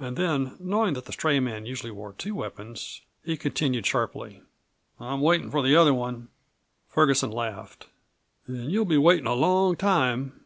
And 0.00 0.16
then, 0.16 0.56
knowing 0.58 0.94
that 0.94 1.04
the 1.04 1.12
stray 1.12 1.38
man 1.38 1.64
usually 1.64 1.92
wore 1.92 2.12
two 2.12 2.34
weapons, 2.34 3.02
he 3.24 3.36
continued 3.36 3.86
sharply: 3.86 4.42
"I'm 4.98 5.20
waiting 5.20 5.48
for 5.48 5.62
the 5.62 5.76
other 5.76 5.94
one." 5.94 6.26
Ferguson 6.88 7.30
laughed. 7.30 7.86
"Then 8.48 8.68
you'll 8.70 8.84
be 8.84 8.98
waitin' 8.98 9.28
a 9.28 9.34
long 9.34 9.76
time. 9.76 10.42